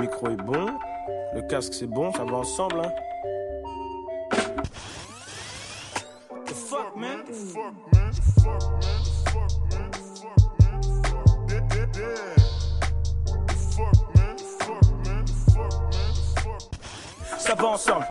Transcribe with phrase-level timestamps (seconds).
[0.00, 0.78] micro est bon,
[1.34, 2.80] le casque c'est bon, ça va ensemble.
[2.80, 2.92] Hein.
[6.46, 7.24] The fuck, man?
[7.26, 8.10] The fuck, man?
[8.10, 8.62] The fuck,
[9.70, 9.90] man?
[9.92, 10.40] The fuck?
[11.46, 11.64] The
[14.58, 14.84] fuck?
[15.26, 17.38] The fuck.
[17.38, 18.09] Ça va ensemble.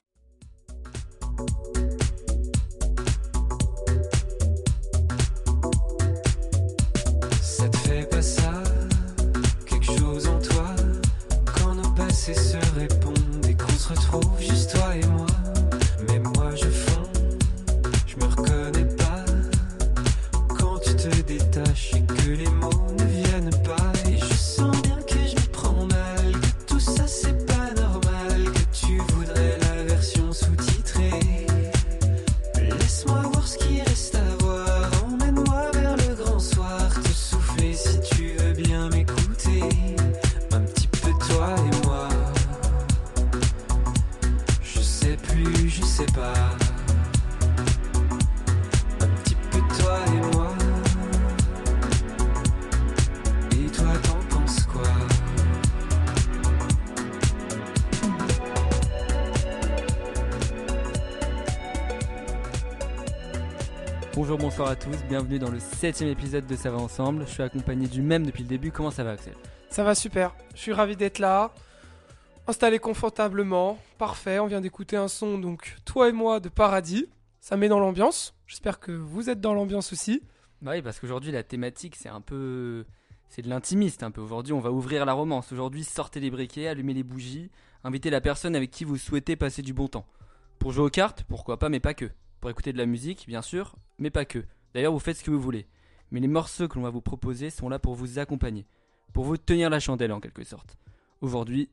[64.30, 67.26] Bonjour, bonsoir à tous, bienvenue dans le septième épisode de Ça va ensemble.
[67.26, 68.72] Je suis accompagné du même depuis le début.
[68.72, 69.34] Comment ça va, Axel?
[69.72, 71.52] Ça va super, je suis ravi d'être là,
[72.46, 77.08] installé confortablement, parfait, on vient d'écouter un son, donc toi et moi de Paradis,
[77.40, 80.22] ça met dans l'ambiance, j'espère que vous êtes dans l'ambiance aussi.
[80.62, 82.86] Bah oui, parce qu'aujourd'hui la thématique c'est un peu,
[83.30, 84.22] c'est de l'intimiste un peu.
[84.22, 85.52] Aujourd'hui, on va ouvrir la romance.
[85.52, 87.50] Aujourd'hui, sortez les briquets, allumez les bougies,
[87.84, 90.06] invitez la personne avec qui vous souhaitez passer du bon temps.
[90.60, 92.12] Pour jouer aux cartes, pourquoi pas, mais pas que.
[92.42, 94.44] Pour écouter de la musique, bien sûr, mais pas que.
[94.74, 95.68] D'ailleurs, vous faites ce que vous voulez.
[96.12, 98.66] Mais les morceaux que l'on va vous proposer sont là pour vous accompagner,
[99.14, 100.78] pour vous tenir la chandelle en quelque sorte.
[101.22, 101.70] Aujourd'hui,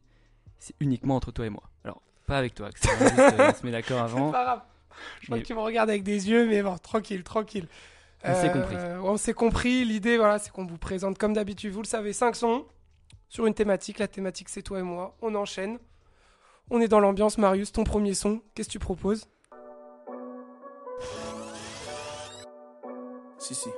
[0.59, 1.63] c'est uniquement entre toi et moi.
[1.85, 2.91] Alors, pas avec toi, Axel.
[2.99, 4.31] Juste, euh, on se met d'accord avant.
[4.33, 4.63] Pas grave,
[5.21, 7.67] je crois Mais- que tu me regardes avec des yeux, mais bon, tranquille, tranquille.
[8.25, 8.77] On s'est compris.
[9.05, 12.35] On s'est compris, l'idée voilà, c'est qu'on vous présente comme d'habitude, vous le savez, 5
[12.35, 12.67] sons
[13.29, 15.79] sur une thématique, la thématique c'est toi et moi, on enchaîne.
[16.71, 19.29] On est dans l'ambiance, Marius, ton premier son, qu'est-ce que tu proposes?
[23.47, 23.69] Si, si.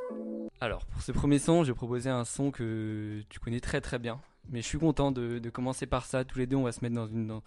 [0.63, 4.19] Alors, pour ce premier son, j'ai proposé un son que tu connais très très bien.
[4.49, 6.25] Mais je suis content de, de commencer par ça.
[6.25, 7.43] Tous les deux, on va se mettre dans, une, dans,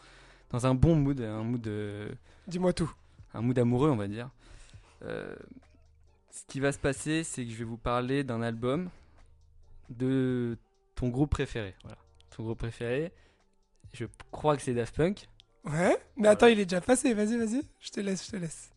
[0.51, 2.11] dans un bon mood, un mood, euh,
[2.47, 2.93] Dis-moi tout.
[3.33, 4.29] un mood amoureux, on va dire.
[5.03, 5.35] Euh,
[6.29, 8.91] ce qui va se passer, c'est que je vais vous parler d'un album
[9.89, 10.59] de
[10.93, 11.73] ton groupe préféré.
[11.81, 11.97] Voilà.
[12.37, 13.11] Ton groupe préféré,
[13.93, 15.27] je crois que c'est Daft Punk.
[15.65, 18.70] Ouais, mais attends, il est déjà passé, vas-y, vas-y, je te laisse, je te laisse.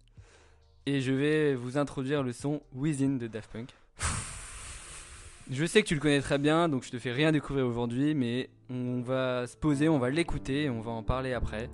[0.87, 3.71] Et je vais vous introduire le son Within de Daft Punk.
[5.50, 8.15] Je sais que tu le connais très bien, donc je te fais rien découvrir aujourd'hui,
[8.15, 11.69] mais on va se poser, on va l'écouter, et on va en parler après.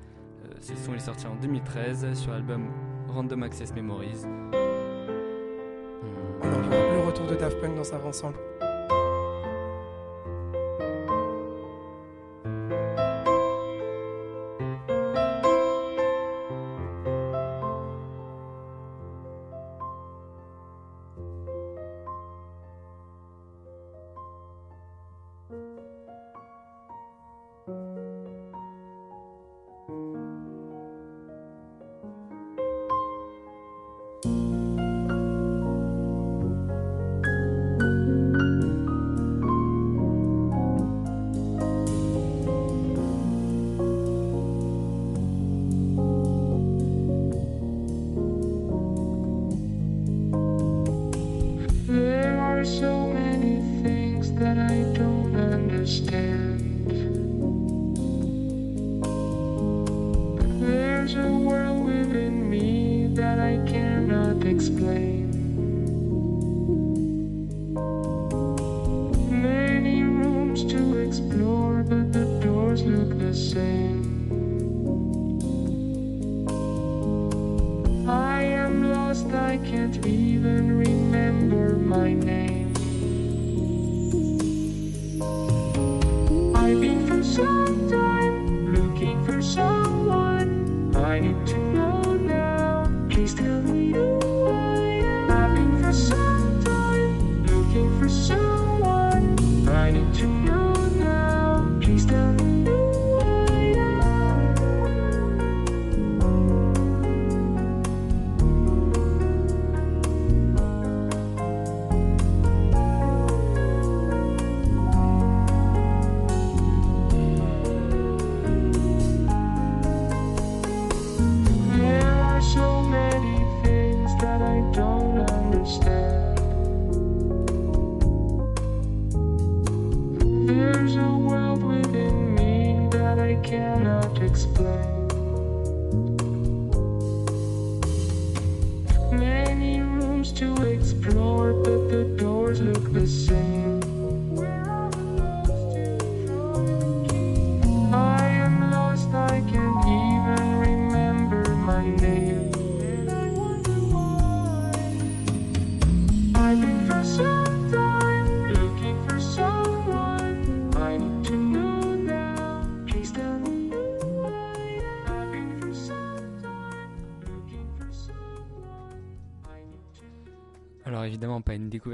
[0.45, 2.69] Euh, ce son est sorti en 2013 sur l'album
[3.07, 4.25] Random Access Memories.
[6.43, 8.39] On entend le retour de Daft Punk dans sa ensemble.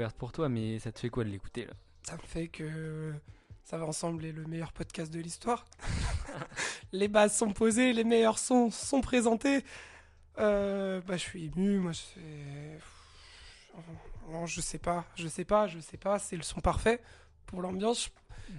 [0.07, 1.73] Découverte pour toi, mais ça te fait quoi de l'écouter là?
[2.03, 3.13] Ça me fait que
[3.63, 5.65] ça va ensemble le meilleur podcast de l'histoire.
[6.93, 9.63] les bases sont posées, les meilleurs sons sont présentés.
[10.39, 12.79] Euh, bah, je suis ému, moi je fais...
[14.29, 17.01] Non, je sais pas, je sais pas, je sais pas, c'est le son parfait
[17.45, 18.09] pour l'ambiance.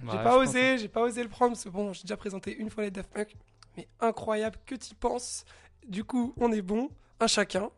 [0.03, 2.55] J'ai Ouais, pas osé, j'ai pas osé le prendre, parce que bon, j'ai déjà présenté
[2.57, 3.35] une fois les Daft Punk,
[3.75, 5.45] mais incroyable, que t'y penses.
[5.87, 7.69] Du coup, on est bon, un chacun,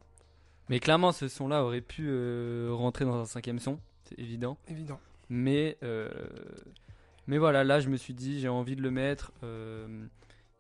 [0.72, 4.58] Mais clairement, ce son-là aurait pu euh, rentrer dans un cinquième son, c'est évident.
[4.68, 5.00] évident.
[5.30, 6.10] Mais, euh,
[7.28, 9.32] mais voilà, là, je me suis dit, j'ai envie de le mettre.
[9.44, 10.06] euh,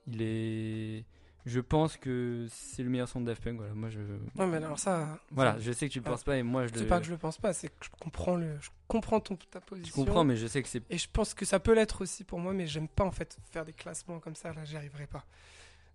[0.07, 1.05] il est.
[1.47, 3.57] Je pense que c'est le meilleur son de Daft Punk.
[3.57, 3.99] Voilà, moi, je.
[4.35, 5.17] Non, mais alors ça.
[5.31, 6.11] Voilà, je sais que tu le Ah.
[6.11, 6.87] penses pas et moi, je C'est le.
[6.87, 9.59] pas que je le pense pas, c'est que je comprends, le, je comprends ton, ta
[9.59, 9.95] Tu position.
[10.05, 10.83] comprends, mais je sais que c'est.
[10.91, 13.37] Et je pense que ça peut l'être aussi pour moi, mais j'aime pas en fait
[13.49, 15.25] faire des classements comme ça, là j'y arriverai pas.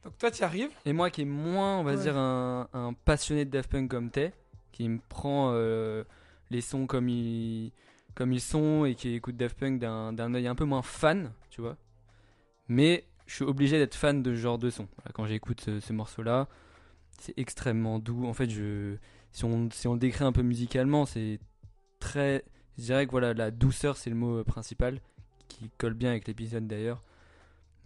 [0.07, 2.03] Donc toi tu arrives, Et moi qui est moins, on va Ouais.
[2.03, 4.33] dire, un, un passionné de Daft Punk comme t'es,
[4.73, 6.05] qui me prend euh,
[6.51, 7.73] les sons comme ils,
[8.15, 11.61] comme ils sont et qui écoute Daft Punk d'un œil un peu moins fan, tu
[11.61, 11.77] vois.
[12.69, 14.87] Mais je suis obligé d'être fan de ce genre de son.
[14.97, 16.47] Voilà, quand j'écoute ce, ce morceau-là,
[17.19, 18.27] c'est extrêmement doux.
[18.27, 18.97] En fait, je,
[19.33, 21.41] si, on, si on le décrit un peu musicalement, c'est
[21.99, 22.45] très.
[22.79, 25.01] Je dirais que voilà, la douceur, c'est le mot euh, principal,
[25.49, 27.03] qui colle bien avec l'épisode d'ailleurs.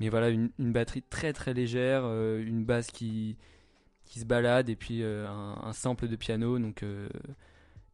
[0.00, 3.36] Mais voilà, une, une batterie très très légère, euh, une basse qui,
[4.06, 7.08] qui se balade, et puis euh, un, un sample de piano, donc, euh,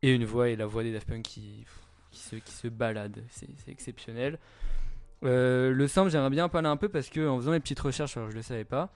[0.02, 1.64] et une voix, et la voix des Daft Punk qui,
[2.12, 3.22] qui, se, qui se balade.
[3.30, 4.38] C'est exceptionnel.
[5.24, 7.80] Euh, le sample, j'aimerais bien en parler un peu parce que en faisant mes petites
[7.80, 8.92] recherches, alors je le savais pas,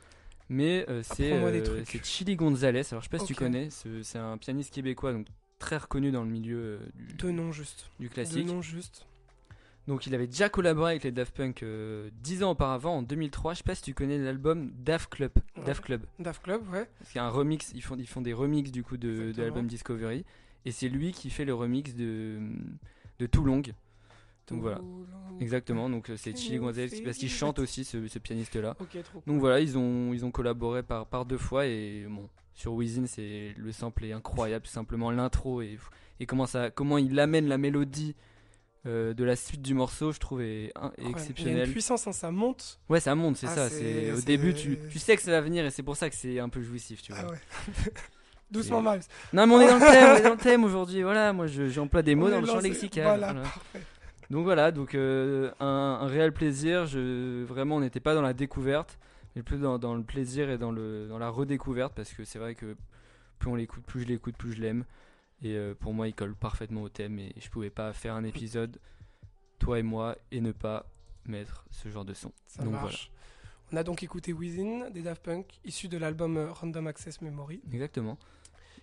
[0.48, 2.82] mais euh, c'est euh, Chili Gonzalez.
[2.92, 5.26] Alors je sais pas si tu connais, ce- c'est un pianiste québécois, donc
[5.58, 7.88] très reconnu dans le milieu du, noms juste.
[7.98, 8.46] du classique.
[8.62, 9.06] juste.
[9.86, 13.54] Donc il avait déjà collaboré avec les Daft Punk euh, 10 ans auparavant, en 2003.
[13.54, 15.32] Je sais pas si tu connais l'album Daft Club.
[15.56, 15.64] Ouais.
[15.64, 16.02] Daft Club.
[16.18, 16.88] Daft Club, ouais.
[17.02, 20.24] C'est un remix, ils font, ils font des remixes du coup de, l'album Discovery.
[20.64, 22.38] Et c'est lui qui fait le remix de,
[23.18, 23.62] de Too Long.
[24.50, 24.80] Donc voilà,
[25.40, 25.88] exactement.
[25.88, 28.76] Donc euh, c'est Chili Gonzalez parce qu'il chante aussi ce, ce pianiste-là.
[28.80, 29.22] Ok, trop.
[29.26, 33.06] Donc voilà, ils ont, ils ont collaboré par, par deux fois et bon, sur Within,
[33.06, 35.78] c'est le sample est incroyable, tout simplement l'intro et,
[36.18, 38.16] et comment ça, comment il amène la mélodie
[38.86, 41.34] euh, de la suite du morceau, je trouve est, est Incroyable.
[41.38, 42.78] Il y a une puissance, hein, ça monte.
[42.88, 43.68] Ouais, ça monte, c'est Ah, ça.
[43.68, 46.16] c'est- au début, tu, tu sais que ça va venir et c'est pour ça que
[46.16, 47.22] c'est un peu jouissif, tu vois.
[47.26, 47.38] Ah ouais.
[48.50, 49.02] Doucement, Miles.
[49.32, 51.02] Non, mais on est dans le thème, on est dans le thème aujourd'hui.
[51.02, 53.04] Voilà, moi je- j'emploie des mots On dans le champ lexical.
[53.04, 53.42] Voilà, voilà.
[53.42, 53.80] parfait.
[54.30, 55.66] Donc voilà, donc euh, un,
[56.02, 56.86] un réel plaisir.
[56.86, 58.98] Je, vraiment, on n'était pas dans la découverte,
[59.36, 62.38] mais plus dans, dans le plaisir et dans, le, dans la redécouverte parce que c'est
[62.38, 62.76] vrai que
[63.38, 64.84] plus on l'écoute, plus je l'écoute, plus je l'aime.
[65.42, 68.24] Et euh, pour moi, il colle parfaitement au thème et je pouvais pas faire un
[68.24, 68.78] épisode,
[69.58, 70.86] toi et moi, et ne pas
[71.24, 72.32] mettre ce genre de son.
[72.46, 73.10] Ça donc marche.
[73.72, 77.60] On a donc écouté Within des Daft Punk, issu de l'album euh, Random Access Memory,
[77.62, 77.74] voilà.
[77.76, 78.18] Exactement.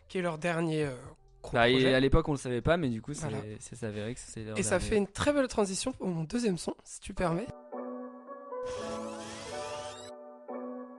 [0.08, 0.96] qui est leur dernier euh,
[1.44, 3.44] gros Bah, et à l'époque, on le savait pas, mais du coup, c'est Voilà.
[3.60, 6.74] s'avéré que c'est leur Et ça fait une très belle transition pour mon deuxième son,
[6.84, 7.48] si tu permets.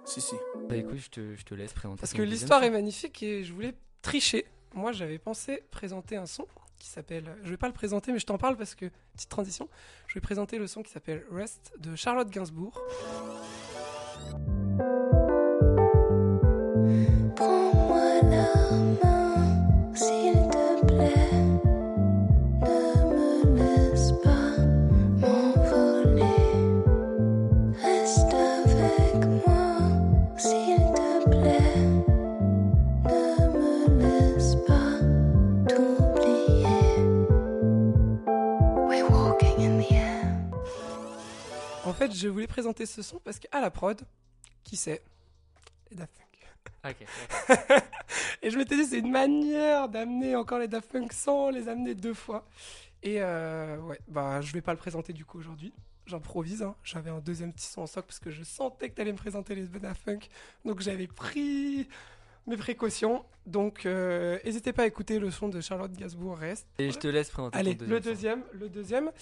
[0.05, 0.35] Si, si.
[0.69, 2.01] Bah écoute, je te, je te laisse présenter.
[2.01, 4.47] Parce que l'histoire est magnifique et je voulais tricher.
[4.79, 6.47] Moi, j'avais pensé présenter un son
[6.79, 7.37] qui s'appelle.
[7.43, 9.69] Je vais pas le présenter, mais je t'en parle parce que petite transition.
[10.07, 12.81] Je vais présenter le son qui s'appelle Rest de Charlotte Gainsbourg.
[41.99, 44.01] Fait, je voulais présenter ce son parce qu'à la prod,
[44.65, 45.03] qui sait?
[45.91, 46.27] Les Daft Punk.
[46.91, 47.07] Ok.
[48.43, 51.95] Et je m'étais dit, c'est une manière d'amener encore les Daft Punk sans les amener
[51.95, 52.47] deux fois.
[53.03, 55.73] Et euh, ouais, bah je vais pas le présenter du coup aujourd'hui.
[56.07, 56.75] J'improvise, hein.
[56.83, 59.19] j'avais un deuxième petit son en stock parce que je sentais que tu allais me
[59.19, 60.29] présenter les Daft Punk.
[60.65, 61.87] Donc j'avais pris
[62.47, 63.25] mes précautions.
[63.47, 66.67] Donc, euh, n'hésitez pas à écouter le son de Charlotte Gainsbourg Reste.
[66.79, 68.41] Et je te laisse présenter Allez, ton le deuxième.
[68.41, 69.13] deuxième, le deuxième,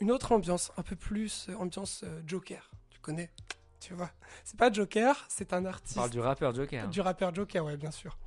[0.00, 2.70] une autre ambiance, un peu plus euh, ambiance euh, Joker.
[2.90, 3.30] Tu connais,
[3.80, 4.10] tu vois.
[4.44, 6.84] C'est pas Joker, c'est un On artiste parle du rappeur Joker.
[6.84, 6.88] hein.
[6.88, 8.18] du rappeur Joker, ouais, bien sûr.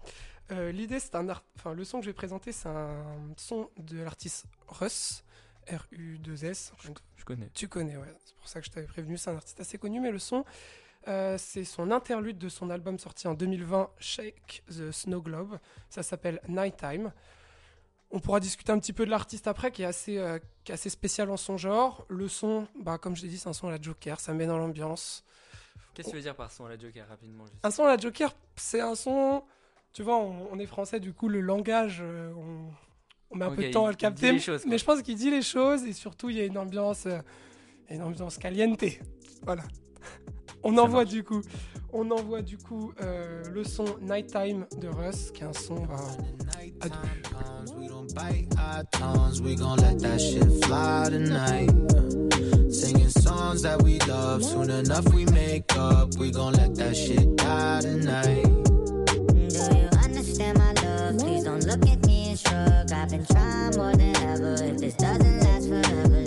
[0.51, 1.43] Euh, L'idée, c'est un art...
[1.57, 3.05] enfin, le son que je vais présenter, c'est un
[3.37, 5.23] son de l'artiste Russ,
[5.71, 6.73] R-U-2-S.
[7.15, 7.49] Je connais.
[7.53, 8.13] Tu connais, ouais.
[8.25, 9.17] C'est pour ça que je t'avais prévenu.
[9.17, 10.43] C'est un artiste assez connu, mais le son,
[11.07, 15.57] euh, c'est son interlude de son album sorti en 2020, Shake the Snow Globe.
[15.89, 17.11] Ça s'appelle Nighttime.
[18.11, 20.75] On pourra discuter un petit peu de l'artiste après, qui est assez, euh, qui est
[20.75, 22.05] assez spécial en son genre.
[22.09, 24.19] Le son, bah, comme je l'ai dit, c'est un son à la Joker.
[24.19, 25.23] Ça met dans l'ambiance.
[25.93, 27.63] Qu'est-ce que tu veux dire par son à la Joker rapidement juste?
[27.63, 29.43] Un son à la Joker, c'est un son.
[29.93, 32.71] Tu vois, on, on est français, du coup, le langage, euh, on,
[33.31, 34.39] on met un peu de temps à le capter.
[34.39, 37.05] choses, mais je pense qu'il dit les choses et surtout, il y a une ambiance,
[37.05, 37.19] euh,
[37.89, 38.83] il y a une ambiance caliente.
[39.43, 39.63] Voilà.
[40.63, 41.41] On envoie du coup,
[41.91, 45.95] on envoie du coup euh, le son Nighttime de Russ, qui est un son bah,
[46.81, 46.87] à
[48.13, 49.41] bite our tongues.
[49.41, 51.69] We gon' let that shit fly tonight.
[52.71, 54.43] Singing songs that we love.
[54.43, 56.15] Soon enough, we make up.
[56.15, 58.43] We gon' let that shit die tonight.
[59.25, 61.17] Do you understand my love?
[61.19, 62.91] Please don't look at me and shrug.
[62.91, 64.53] I've been trying more than ever.
[64.63, 66.25] If this doesn't last forever,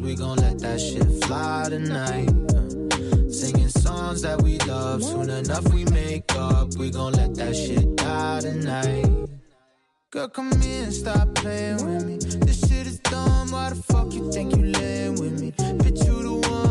[0.00, 0.06] tongues.
[0.06, 2.28] We gon' let that shit fly tonight.
[3.32, 5.02] Singing songs that we love.
[5.02, 6.74] Soon enough, we make up.
[6.74, 9.06] We gon' let that shit die tonight.
[10.10, 12.16] Girl, come here and stop playing with me.
[12.16, 13.52] This shit is dumb.
[13.52, 15.52] Why the fuck you think you laying with me?
[15.52, 16.69] Bitch, you the one.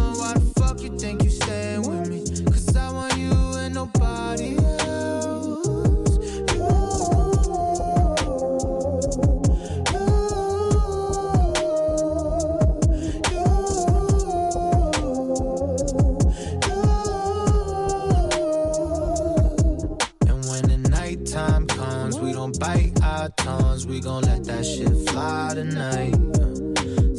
[24.00, 26.16] We gon' let that shit fly tonight.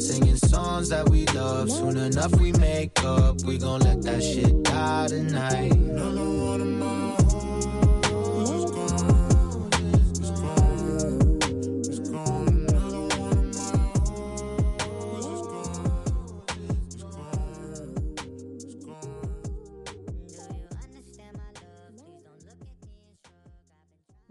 [0.01, 1.69] Singing songs that we love.
[1.69, 3.39] Soon enough, we make up.
[3.43, 5.77] We gon' let that shit die tonight.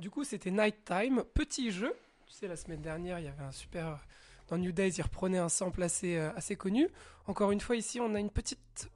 [0.00, 1.94] Du coup, c'était Nighttime, petit jeu.
[2.30, 3.98] Tu sais, la semaine dernière, il y avait un super.
[4.48, 6.88] Dans New Days, ils reprenaient un sample assez, euh, assez connu.
[7.26, 8.88] Encore une fois, ici, on a une petite,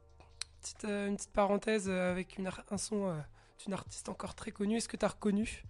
[0.60, 3.18] petite, euh, une petite parenthèse euh, avec une un son euh,
[3.58, 4.76] d'une artiste encore très connue.
[4.76, 5.64] Est-ce que tu as reconnu?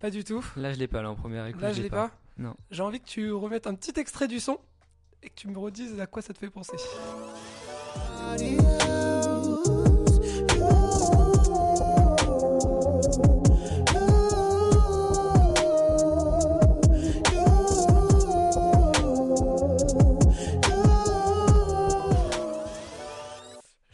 [0.00, 0.44] Pas du tout.
[0.56, 1.62] Là, je l'ai pas, là, en première écoute.
[1.62, 2.10] Là, je l'ai pas.
[2.38, 2.56] Non.
[2.72, 4.58] J'ai envie que tu remettes un petit extrait du son
[5.22, 6.76] et que tu me redises à quoi ça te fait penser.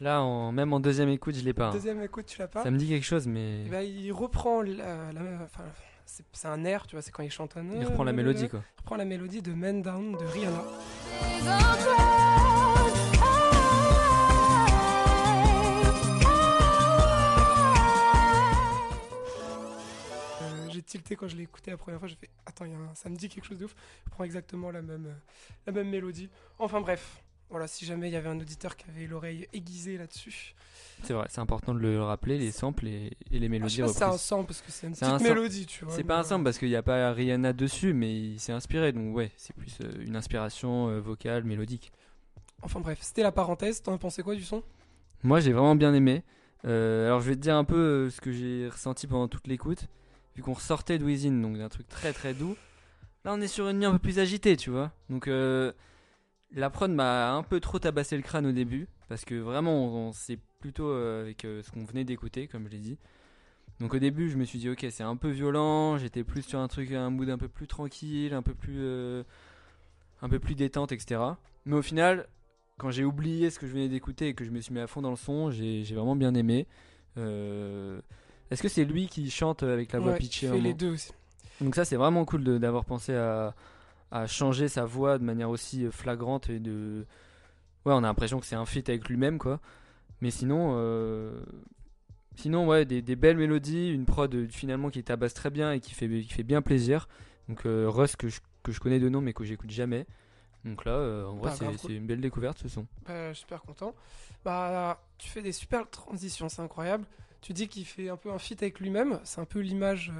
[0.00, 0.50] Là, en...
[0.52, 1.68] même en deuxième écoute, je l'ai pas.
[1.68, 1.72] hein.
[1.72, 2.62] Deuxième écoute, tu l'as pas?
[2.62, 5.64] Ça me dit quelque chose, mais Eh ben, il reprend la, la- enfin,
[6.32, 8.62] c'est un air, tu vois, c'est quand il chante un il reprend la mélodie, quoi.
[8.76, 10.64] Il reprend la mélodie de Man Down de Rihanna.
[20.42, 22.76] Euh, j'ai tilté quand je l'ai écouté la première fois, j'ai fait attends, y a
[22.76, 23.74] un- ça me dit quelque chose de ouf.
[24.06, 25.14] Il prend exactement la même, euh,
[25.66, 26.30] la même mélodie.
[26.58, 30.54] Enfin bref, voilà, si jamais il y avait un auditeur qui avait l'oreille aiguisée là-dessus.
[31.02, 33.94] C'est vrai, c'est important de le rappeler, les samples et, et les Ah, mélodies si
[33.94, 35.94] c'est un sample parce que c'est une petite un mélodie, tu vois.
[35.94, 38.52] C'est pas un euh, sample parce qu'il n'y a pas Rihanna dessus, mais il s'est
[38.52, 41.90] inspiré, donc ouais, c'est plus euh, une inspiration euh, vocale, mélodique.
[42.62, 43.82] Enfin bref, c'était la parenthèse.
[43.82, 44.62] T'en as pensé quoi du son?
[45.22, 46.22] Moi, j'ai vraiment bien aimé.
[46.66, 49.46] Euh, alors, je vais te dire un peu euh, ce que j'ai ressenti pendant toute
[49.46, 49.86] l'écoute.
[50.36, 52.56] Vu qu'on ressortait de Within, donc d'un truc très très doux.
[53.24, 54.92] Là, on est sur une nuit un peu plus agitée, tu vois.
[55.08, 55.72] Donc, euh,
[56.54, 58.88] la prod m'a un peu trop tabassé le crâne au début.
[59.08, 62.64] parce que vraiment, on, on- c'est plutôt euh, avec euh, ce qu'on venait d'écouter, comme
[62.66, 62.98] je l'ai dit.
[63.80, 66.58] Donc au début, je me suis dit, ok, c'est un peu violent, j'étais plus sur
[66.60, 69.22] un truc, un mood un peu plus tranquille, un peu plus, euh,
[70.22, 71.38] un peu plus détente, etc.
[71.64, 72.28] Mais au final,
[72.78, 74.86] quand j'ai oublié ce que je venais d'écouter et que je me suis mis à
[74.86, 76.66] fond dans le son, j'ai j'ai vraiment bien aimé.
[77.16, 78.00] Euh,
[78.50, 81.12] Est-ce que c'est lui qui chante avec la voix Ouais, pitchée fait les deux aussi.
[81.60, 83.54] donc ça c'est vraiment cool de- d'avoir pensé à,
[84.10, 87.06] à changer sa voix de manière aussi euh, flagrante et de
[87.86, 89.60] ouais on a l'impression que c'est un feat avec lui-même quoi
[90.20, 91.40] mais sinon euh,
[92.36, 95.80] sinon ouais des, des belles mélodies une prod euh, finalement qui tabasse très bien et
[95.80, 97.08] qui fait qui fait bien plaisir
[97.48, 100.06] donc euh, Russ que je, que je connais de nom mais que j'écoute jamais
[100.64, 103.94] donc là euh, en vrai Bah, c'est une belle découverte ce son Bah, super content.
[104.44, 107.06] Bah, tu fais des super transitions, c'est incroyable.
[107.40, 109.20] Tu dis qu'il fait un peu un feat avec lui-même.
[109.24, 110.12] C'est un peu l'image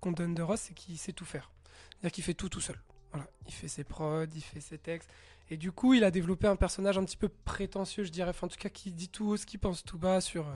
[0.00, 1.50] qu'on donne de Ross, c'est qu'il sait tout faire.
[1.92, 2.76] C'est-à-dire qu'il fait tout tout seul.
[3.12, 3.26] Voilà.
[3.46, 5.10] Il fait ses prods, il fait ses textes.
[5.50, 8.30] Et du coup, il a développé un personnage un petit peu prétentieux, je dirais.
[8.30, 10.46] Enfin, en tout cas, qui dit tout haut, ce qu'il pense tout bas sur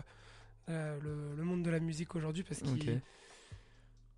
[0.68, 2.42] euh, le, le monde de la musique aujourd'hui.
[2.44, 3.00] Parce qu'il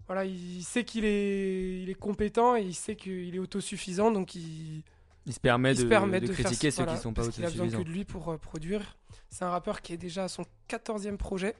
[0.07, 4.11] voilà, il sait qu'il est, il est compétent et il sait qu'il est autosuffisant.
[4.11, 4.83] Donc, il,
[5.27, 7.03] il se permet il de, se permet de de, faire critiquer ce- ceux voilà, qui
[7.03, 8.97] sont pas parce qu'il a besoin autosuffisants que de lui pour euh, produire.
[9.29, 11.55] C'est un rappeur qui est déjà à son 14e projet.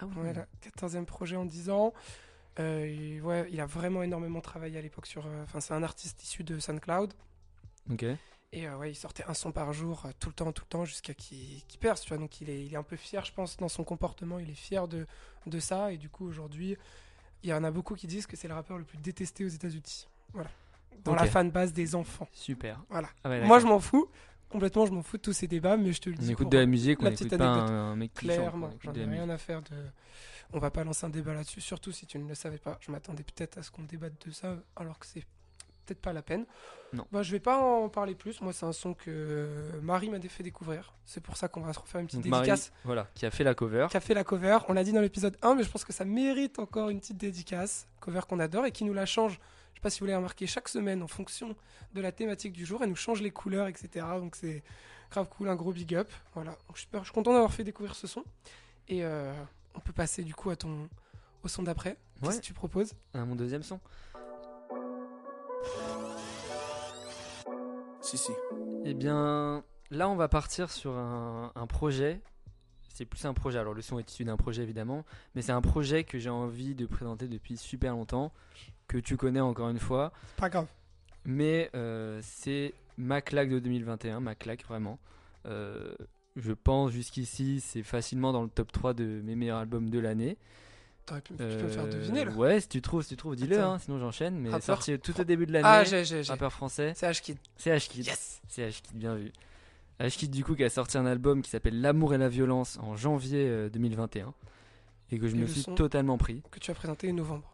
[0.00, 1.94] ah Voilà, 14e projet en 10 ans.
[2.58, 5.26] Euh, ouais, il a vraiment énormément travaillé à l'époque sur.
[5.26, 7.12] euh, Enfin, c'est un artiste issu de SoundCloud.
[7.90, 8.04] ok
[8.52, 10.84] Et euh, ouais, il sortait un son par jour, tout le temps, tout le temps,
[10.84, 12.00] jusqu'à qu'il qu'il perce.
[12.02, 14.38] Tu vois, donc il est, il est un peu fier, je pense, dans son comportement.
[14.38, 15.06] Il est fier de,
[15.46, 15.92] de ça.
[15.92, 16.76] Et du coup, aujourd'hui,
[17.42, 19.48] il y en a beaucoup qui disent que c'est le rappeur le plus détesté aux
[19.48, 20.08] États-Unis.
[20.32, 20.50] Voilà.
[21.04, 22.28] Dans la fanbase des enfants.
[22.32, 23.08] super Voilà.
[23.22, 24.08] Ah ouais, Moi, je m'en fous.
[24.48, 26.30] Complètement, je m'en fous de tous ces débats, mais je te le on dis.
[26.32, 28.80] écoute pour- de la musique on écoute pas un, un mec qui Clairement, on écoute
[28.84, 29.74] j'en ai rien à faire de.
[30.52, 32.78] On va pas lancer un débat là-dessus, surtout si tu ne le savais pas.
[32.80, 35.24] Je m'attendais peut-être à ce qu'on débatte de ça, alors que c'est
[35.84, 36.46] peut-être pas la peine.
[36.92, 37.06] Non.
[37.12, 38.40] Bah, je vais pas en parler plus.
[38.40, 40.92] Moi, c'est un son que Marie m'a fait découvrir.
[41.04, 42.72] C'est pour ça qu'on va se refaire une petite Donc Marie, dédicace.
[42.84, 43.86] voilà, qui a fait la cover.
[43.90, 44.58] Qui a fait la cover.
[44.68, 47.18] On l'a dit dans l'épisode 1, mais je pense que ça mérite encore une petite
[47.18, 47.86] dédicace.
[48.00, 49.34] Cover qu'on adore et qui nous la change.
[49.72, 51.54] Je sais pas si vous l'avez remarqué, chaque semaine, en fonction
[51.94, 54.06] de la thématique du jour, elle nous change les couleurs, etc.
[54.18, 54.62] Donc c'est
[55.10, 56.10] grave cool, un gros big up.
[56.34, 56.52] Voilà.
[56.52, 58.24] Donc, je, suis, super- je suis content d'avoir fait découvrir ce son.
[58.88, 59.32] Et euh,
[59.76, 60.88] on peut passer du coup à ton,
[61.42, 61.96] au son d'après.
[62.20, 62.36] Qu'est-ce Ouais.
[62.38, 62.92] que tu proposes?
[63.14, 63.78] À mon deuxième son.
[68.00, 68.32] Si, si.
[68.84, 72.20] Eh bien, là, on va partir sur un, un projet.
[72.94, 73.58] C'est plus un projet.
[73.58, 75.04] Alors, le son est issu d'un projet, évidemment.
[75.34, 78.32] Mais c'est un projet que j'ai envie de présenter depuis super longtemps.
[78.86, 80.12] Que tu connais encore une fois.
[80.36, 80.66] Pas grave.
[81.24, 84.20] Mais euh, c'est ma claque de 2021.
[84.20, 84.98] Ma claque, vraiment.
[85.46, 85.94] Euh,
[86.36, 90.36] je pense jusqu'ici, c'est facilement dans le top 3 de mes meilleurs albums de l'année.
[91.06, 92.32] T'aurais pu, peux me faire deviner là.
[92.32, 94.38] Euh, Ouais, si tu trouves, si tu trouves, dis-le, hein, sinon j'enchaîne.
[94.38, 95.68] Mais Rappeur sorti tout au début de l'année.
[95.68, 96.32] Ah, j'ai, j'ai, j'ai.
[96.32, 96.92] rappeur français.
[96.96, 97.38] C'est H-Kid.
[97.56, 98.06] C'est Ashkid.
[98.06, 99.32] Yes C'est Ashkid, bien vu.
[100.00, 102.96] Ashkid, du coup, qui a sorti un album qui s'appelle L'amour et la violence en
[102.96, 104.34] janvier euh, 2021.
[105.12, 106.42] Et que je Et me suis totalement pris.
[106.50, 107.48] Que tu as présenté en novembre.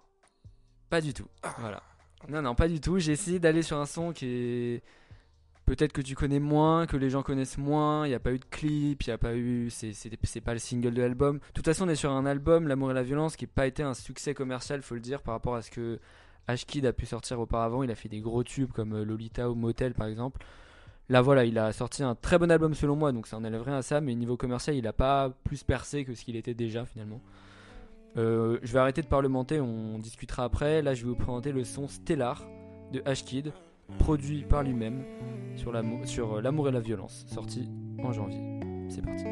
[0.88, 1.28] Pas du tout.
[1.42, 1.54] Ah.
[1.60, 1.82] Voilà.
[2.30, 2.98] Non, non, pas du tout.
[2.98, 4.82] J'ai essayé d'aller sur un son qui est.
[5.64, 8.04] Peut-être que tu connais moins, que les gens connaissent moins.
[8.06, 9.70] Il n'y a pas eu de clip, il n'y a pas eu.
[9.70, 11.38] C'est pas le single de l'album.
[11.38, 13.66] De toute façon, on est sur un album, L'amour et la violence, qui n'a pas
[13.66, 16.00] été un succès commercial, faut le dire, par rapport à ce que
[16.48, 17.82] Ashkid a pu sortir auparavant.
[17.82, 20.44] Il a fait des gros tubes comme euh, Lolita ou Motel, par exemple.
[21.08, 23.76] Là, voilà, il a sorti un très bon album selon moi, donc ça en rien
[23.76, 24.00] à ça.
[24.00, 27.20] Mais niveau commercial, il n'a pas plus percé que ce qu'il était déjà finalement.
[28.16, 30.82] Euh, je vais arrêter de parlementer, on discutera après.
[30.82, 32.42] Là, je vais vous présenter le son Stellar
[32.92, 33.52] de Ashkid,
[33.98, 35.02] produit par lui-même
[35.56, 37.68] sur euh, l'amour et la violence, sorti
[38.02, 38.40] en janvier.
[38.88, 39.24] C'est parti.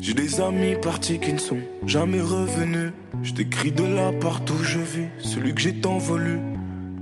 [0.00, 2.92] J'ai des amis partis qui ne sont jamais revenus.
[3.22, 6.36] Je t'écris de là partout où je vis, celui que j'ai tant voulu.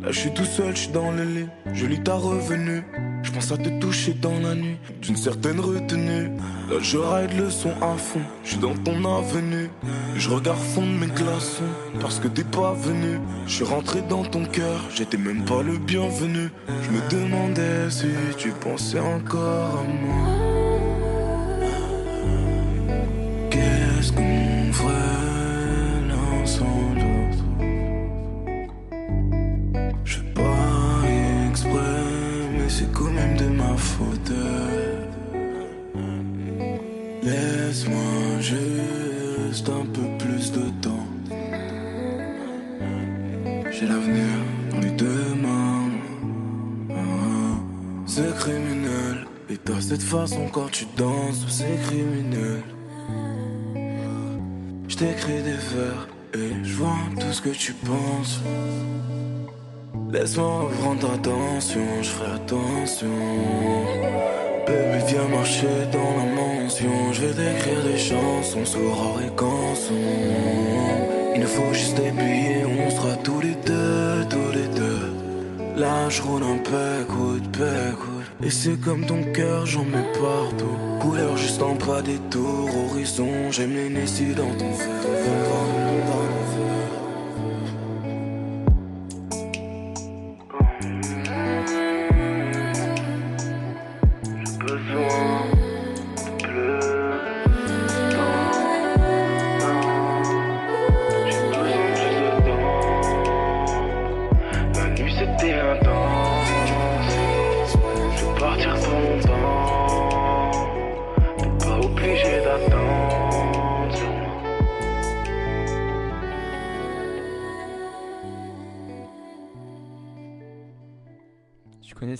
[0.02, 2.82] Là je suis tout seul, je suis dans le lit, je lis ta revenue.
[3.26, 6.30] Je pense à te toucher dans la nuit, d'une certaine retenue.
[6.70, 9.68] Là je ride le son à fond, je suis dans ton avenue.
[10.14, 11.64] Je regarde fondre mes glaçons,
[12.00, 13.18] parce que t'es pas venu.
[13.48, 16.50] Je suis rentré dans ton cœur, j'étais même pas le bienvenu.
[16.68, 18.06] Je me demandais si
[18.38, 20.45] tu pensais encore à moi.
[50.06, 52.62] Façon quand tu danses, c'est criminel.
[54.86, 58.40] Je t'écris des vers et je vois tout ce que tu penses.
[60.12, 63.18] Laisse-moi prendre attention, je ferai attention.
[64.66, 67.12] Baby, viens marcher dans la mention.
[67.12, 69.94] Je vais t'écrire des chansons, soir et canson.
[71.34, 72.12] Il nous faut juste des
[72.64, 75.12] on sera tous les deux, tous les deux.
[75.76, 78.15] Là, je roule un pécoute, pécoute.
[78.42, 80.76] Et c'est comme ton cœur, j'en mets partout.
[81.00, 83.50] Couleur juste en pas des tours, horizon.
[83.50, 83.88] J'aime les
[84.34, 85.75] dans ton verre.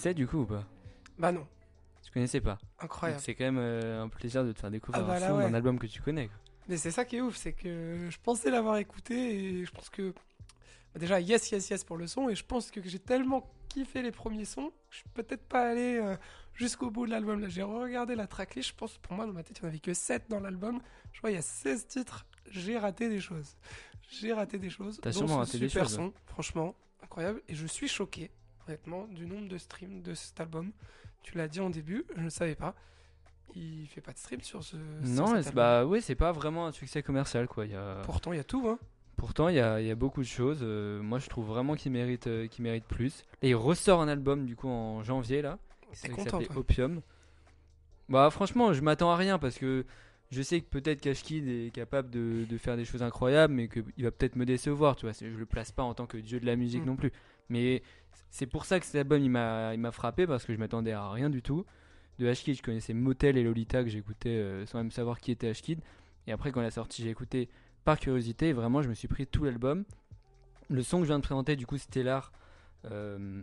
[0.07, 0.64] Connaissais du coup ou pas?
[1.19, 1.47] Bah non,
[2.05, 2.59] Tu connaissais pas?
[2.79, 3.21] incroyable.
[3.25, 5.37] C'est quand même euh, un plaisir de te faire découvrir Ah bah un là, son
[5.38, 5.45] ouais.
[5.45, 6.29] d'un album que tu connais.
[6.29, 6.37] quoi.
[6.69, 9.14] Mais c'est ça qui est ouf, c'est que je pensais l'avoir écouté
[9.61, 10.11] et je pense que.
[10.92, 14.03] bah déjà, yes, yes, yes pour le son, et je pense que j'ai tellement kiffé
[14.03, 16.16] les premiers sons, je suis peut-être pas allé euh,
[16.55, 17.40] jusqu'au bout de l'album.
[17.40, 19.71] Là, j'ai regardé la tracklist, je pense pour moi, dans ma tête, il n'y en
[19.71, 20.81] avait que 7 dans l'album.
[21.12, 23.57] Je vois, il y a 16 titres, j'ai raté des choses.
[24.09, 25.01] J'ai raté des choses.
[25.03, 28.31] T'as sûrement raté des choses, son, franchement, incroyable, et je suis choqué,
[28.67, 30.73] honnêtement, du nombre de streams de cet album.
[31.23, 32.75] Tu l'as dit en début, je ne savais pas.
[33.55, 34.71] Il fait pas de stream sur ce.
[34.77, 35.55] sur Non, cet c'est- album.
[35.55, 37.65] bah oui, c'est pas vraiment un succès commercial quoi.
[37.65, 38.03] Il y a...
[38.05, 38.79] Pourtant, il y a tout, hein.
[39.17, 40.59] Pourtant, il y y a beaucoup de choses.
[40.63, 43.25] euh, moi, je trouve vraiment qu'il mérite, euh, qu'il mérite plus.
[43.41, 45.59] Et il ressort un album du coup en janvier là.
[45.93, 46.57] Qui content, toi.
[46.59, 47.01] Opium.
[48.09, 49.85] Bah franchement, je m'attends à rien parce que
[50.31, 53.69] je sais que peut-être Cash Kid est capable de, de faire des choses incroyables, mais
[53.69, 54.97] qu'il va peut-être me décevoir.
[54.97, 56.87] Tu vois, C'est- je le place pas en tant que dieu de la musique Mm.
[56.87, 57.13] non plus.
[57.49, 57.83] Mais
[58.31, 61.31] c'est pour ça que cet album il m'a, frappé parce que je m'attendais à rien
[61.31, 61.65] du tout.
[62.19, 65.51] De H-Kid, je connaissais Motel et Lolita que j'écoutais euh, sans même savoir qui était
[65.51, 65.81] H-Kid.
[66.27, 67.51] Et après, quand il a sorti, j'ai écouté
[67.85, 68.49] par curiosité.
[68.49, 69.85] Et vraiment, je me suis pris tout l'album.
[70.69, 72.33] Le son que je viens de présenter, du coup, Stellar,
[72.91, 73.43] euh,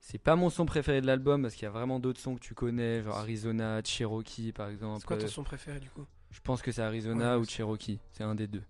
[0.00, 2.40] c'est pas mon son préféré de l'album parce qu'il y a vraiment d'autres sons que
[2.40, 5.00] tu connais, genre Arizona, Cherokee par exemple.
[5.00, 6.04] C'est quoi ton Euh, son préféré du coup?
[6.30, 8.64] Je pense que c'est Arizona Ouais, ou Cherokee, c'est un des deux.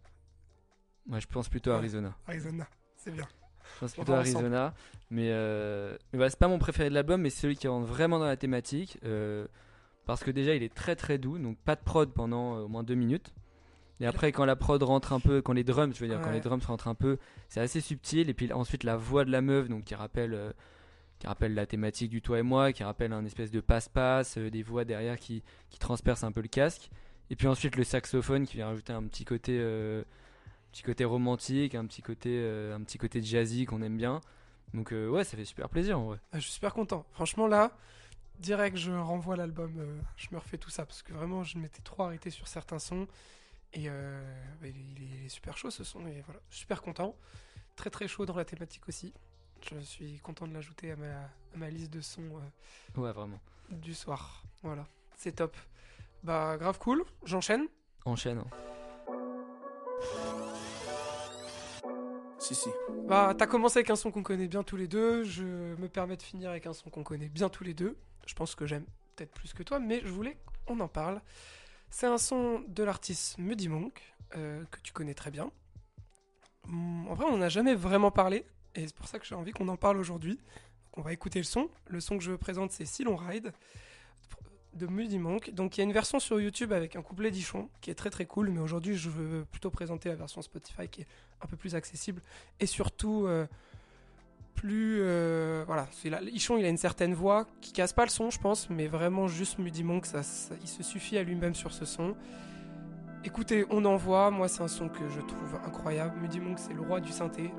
[1.06, 1.76] Moi, je pense plutôt Ouais.
[1.76, 2.14] Arizona.
[2.26, 3.26] Arizona, c'est bien.
[3.74, 4.12] Je pense plutôt.
[4.12, 4.74] Arizona.
[5.10, 7.86] Mais, euh, mais voilà, c'est pas mon préféré de l'album, mais c'est celui qui rentre
[7.86, 8.98] vraiment dans la thématique.
[9.04, 9.46] euh,
[10.06, 12.68] parce que déjà, il est très très doux, donc pas de prod pendant euh, au
[12.68, 13.32] moins deux minutes.
[14.00, 16.32] Et après, quand la prod rentre un peu, quand les drums, je veux dire, quand
[16.32, 18.28] les drums rentrent un peu, c'est assez subtil.
[18.30, 20.36] Et puis ensuite, la voix de la meuf, donc qui rappelle,
[21.20, 24.62] qui rappelle la thématique du toi et moi, qui rappelle un espèce de passe-passe, des
[24.64, 26.90] voix derrière qui, qui transpercent un peu le casque.
[27.30, 29.60] Et puis ensuite, le saxophone qui vient rajouter un petit côté,
[30.72, 34.20] petit côté romantique, un petit côté, euh, un petit côté jazzy qu'on aime bien.
[34.74, 36.18] Donc euh, ouais, ça fait super plaisir en vrai.
[36.32, 37.04] Ah, Je suis super content.
[37.12, 37.70] Franchement, là,
[38.40, 39.74] direct, je renvoie l'album.
[39.78, 42.78] euh, je me refais tout ça parce que vraiment, je m'étais trop arrêté sur certains
[42.78, 43.06] sons.
[43.74, 44.74] Et bah, il, est,
[45.20, 46.00] il est super chaud ce son.
[46.06, 47.14] Et voilà, je suis super content.
[47.76, 49.14] Très très chaud dans la thématique aussi.
[49.70, 52.28] Je suis content de l'ajouter à ma, à ma liste de sons
[52.96, 53.40] Ouais, vraiment.
[53.70, 54.42] du soir.
[54.62, 55.56] Voilà, c'est top.
[56.22, 57.02] Bah, grave cool.
[57.24, 57.66] J'enchaîne.
[58.04, 58.38] Enchaîne.
[58.38, 58.46] hein.
[63.06, 65.24] Bah, t'as commencé avec un son qu'on connaît bien tous les deux.
[65.24, 67.96] Je me permets de finir avec un son qu'on connaît bien tous les deux.
[68.26, 68.84] Je pense que j'aime
[69.16, 70.36] peut-être plus que toi, mais je voulais
[70.66, 71.20] qu'on en parle.
[71.90, 74.00] C'est un son de l'artiste Muddy Monk,
[74.36, 75.50] euh, que tu connais très bien.
[76.68, 79.52] Hum, En vrai, on n'a jamais vraiment parlé, et c'est pour ça que j'ai envie
[79.52, 80.38] qu'on en parle aujourd'hui.
[80.94, 81.70] On va écouter le son.
[81.86, 83.52] Le son que je présente, c'est Si l'on ride
[84.74, 85.50] de Muddy Monk.
[85.52, 88.10] Donc il y a une version sur YouTube avec un couplet d'Ichon qui est très
[88.10, 91.06] très cool, mais aujourd'hui je veux plutôt présenter la version Spotify qui est
[91.42, 92.22] un peu plus accessible
[92.60, 93.46] et surtout euh,
[94.54, 95.88] plus euh, voilà.
[96.32, 99.28] Ichon il a une certaine voix qui casse pas le son je pense mais vraiment
[99.28, 100.22] juste Muddy Monk ça,
[100.60, 102.14] il se suffit à lui-même sur ce son.
[103.24, 104.30] Écoutez on envoie.
[104.30, 106.18] Moi c'est un son que je trouve incroyable.
[106.20, 107.50] Muddy Monk c'est le roi du synthé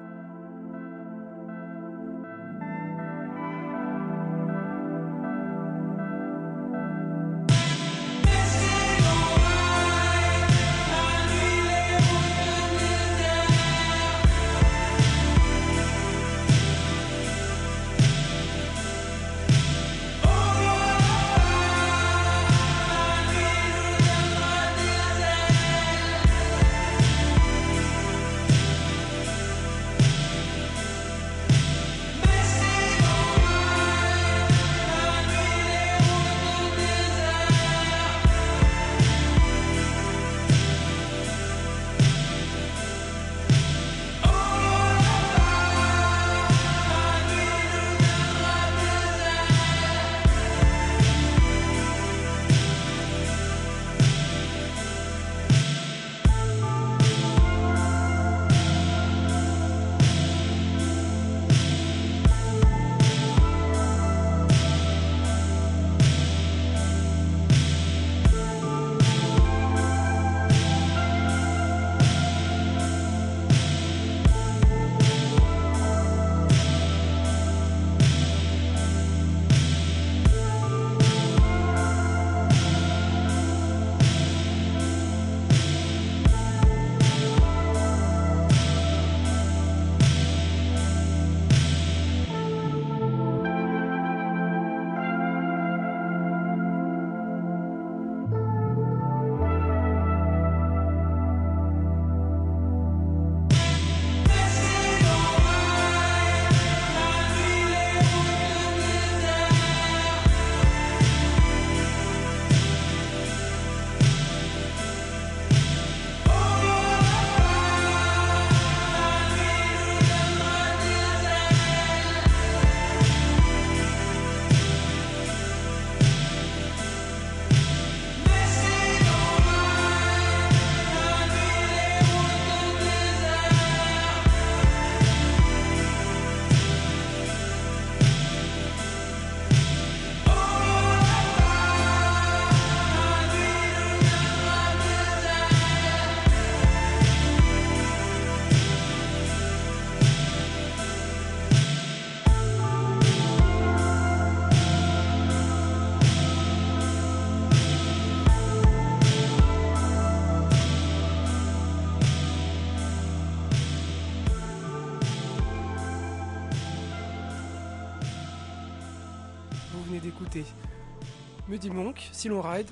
[171.47, 172.69] Muddy Monk, Si l'on ride,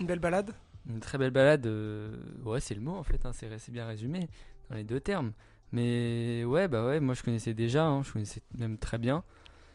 [0.00, 0.52] une belle balade.
[0.88, 3.86] Une très belle balade, euh, ouais, c'est le mot en fait, hein, c'est c'est bien
[3.86, 4.28] résumé
[4.70, 5.32] dans les deux termes.
[5.72, 9.22] Mais ouais, bah ouais, moi je connaissais déjà, hein, je connaissais même très bien.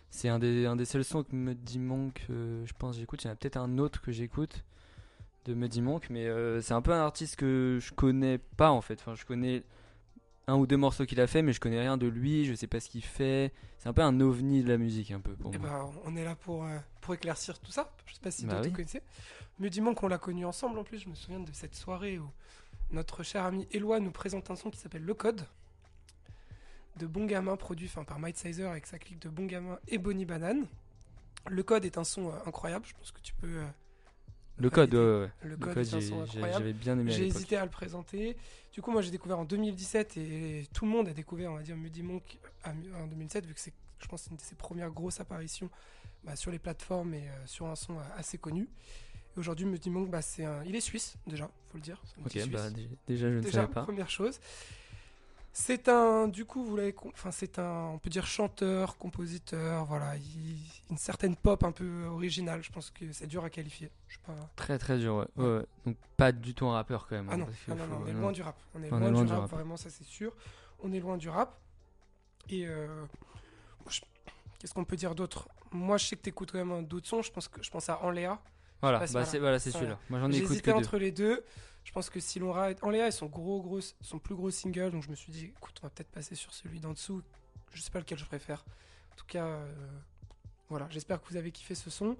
[0.09, 3.23] C'est un des, un des seuls sons que Muddy Monk, euh, je pense, j'écoute.
[3.23, 4.65] Il y en a peut-être un autre que j'écoute
[5.45, 8.81] de Muddy Monk, mais euh, c'est un peu un artiste que je connais pas en
[8.81, 8.99] fait.
[8.99, 9.63] Enfin, je connais
[10.51, 12.67] un ou deux morceaux qu'il a fait, mais je connais rien de lui, je sais
[12.67, 13.53] pas ce qu'il fait.
[13.79, 15.69] C'est un peu un ovni de la musique, un peu pour Et moi.
[15.69, 17.91] ben, on est là pour, euh, pour éclaircir tout ça.
[18.05, 18.71] Je sais pas si Bah oui.
[18.71, 19.03] connaissaient.
[19.59, 20.99] Muddy Monk, on l'a connu ensemble en plus.
[20.99, 22.29] Je me souviens de cette soirée où
[22.91, 25.45] notre cher ami Eloi nous présente un son qui s'appelle Le Code
[26.97, 29.97] de Bon Gamin, produit enfin, par Mike Sizer avec sa clique de Bon Gamin et
[29.97, 30.67] Bonnie Banane.
[31.49, 32.85] Le Code est un son euh, incroyable.
[32.87, 33.47] Je pense que tu peux.
[33.47, 33.65] euh,
[34.61, 35.29] Le code, ouais, ouais.
[35.43, 38.37] Le Code j'avais bien aimé J'ai hésité à le présenter.
[38.73, 41.63] Du coup, moi, j'ai découvert en 2017 et tout le monde a découvert, on va
[41.63, 45.19] dire, Muddy Monk en 2007, vu que c'est, je pense, une de ses premières grosses
[45.19, 45.69] apparitions
[46.23, 48.69] bah, sur les plateformes et euh, sur un son euh, assez connu.
[49.35, 50.63] Et aujourd'hui, Muddy Monk, bah, c'est un...
[50.63, 52.01] il est suisse, déjà, faut le dire.
[52.23, 52.69] Ok, bah
[53.07, 53.83] déjà je ne Déjà, savais pas.
[53.83, 54.39] première chose.
[55.53, 60.15] C'est un, du coup, vous l'avez, enfin, c'est un, on peut dire chanteur, compositeur, voilà,
[60.15, 60.57] il-
[60.89, 62.63] une certaine pop un peu originale.
[62.63, 63.91] Je pense que c'est dur à qualifier.
[64.07, 64.33] Je sais pas.
[64.55, 65.25] Très très dur, ouais.
[65.35, 65.57] ouais.
[65.57, 65.65] ouais.
[65.85, 67.27] Donc pas du tout un rappeur quand même.
[67.29, 68.55] Ah hein, non, ah non, on est loin du rap.
[68.75, 70.33] On est On loin, du, rap, vraiment, ça c'est sûr.
[70.83, 71.59] On est loin du rap.
[72.49, 72.87] Et euh,
[73.89, 74.01] je-
[74.57, 75.49] qu'est-ce qu'on peut dire d'autre?
[75.73, 77.21] Moi, je sais que t'écoutes quand même d'autres sons.
[77.21, 78.39] Je pense que je pense à Enléa.
[78.81, 79.25] Voilà, si bah, voilà.
[79.25, 79.99] c'est voilà, c'est celui-là.
[80.09, 80.71] Moi j'en que deux.
[80.71, 81.43] entre les deux.
[81.83, 84.91] Je pense que si l'on ride, Enléa est son gros, gros, son plus gros single.
[84.91, 87.21] Donc je me suis dit, écoute, on va peut-être passer sur celui d'en dessous.
[87.73, 88.63] Je sais pas lequel je préfère.
[89.13, 89.73] En tout cas, euh,
[90.69, 90.87] voilà.
[90.89, 92.17] J'espère que vous avez kiffé ce son.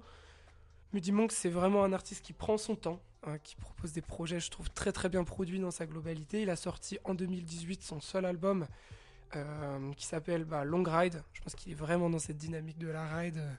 [0.92, 4.50] Muddy c'est vraiment un artiste qui prend son temps, hein, qui propose des projets, je
[4.50, 6.42] trouve, très très bien produits dans sa globalité.
[6.42, 8.66] Il a sorti en 2018 son seul album
[9.34, 11.22] euh, qui s'appelle bah, Long Ride.
[11.32, 13.54] Je pense qu'il est vraiment dans cette dynamique de la ride euh,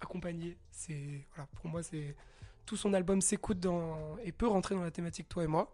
[0.00, 0.56] accompagnée.
[0.72, 2.16] C'est voilà, pour moi, c'est
[2.66, 5.72] tout son album s'écoute dans et peut rentrer dans la thématique toi et moi.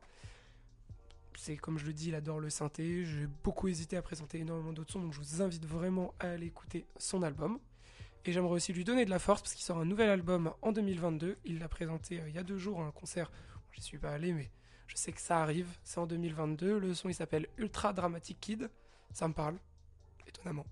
[1.34, 3.04] C'est comme je le dis, il adore le synthé.
[3.04, 6.46] J'ai beaucoup hésité à présenter énormément d'autres sons, donc je vous invite vraiment à aller
[6.46, 7.58] écouter son album.
[8.24, 10.70] Et j'aimerais aussi lui donner de la force parce qu'il sort un nouvel album en
[10.70, 11.38] 2022.
[11.44, 13.32] Il l'a présenté euh, il y a deux jours à un concert.
[13.72, 14.50] J'y suis pas allé, mais
[14.86, 15.66] je sais que ça arrive.
[15.82, 16.78] C'est en 2022.
[16.78, 18.70] Le son il s'appelle Ultra Dramatic Kid.
[19.12, 19.56] Ça me parle,
[20.28, 20.66] étonnamment.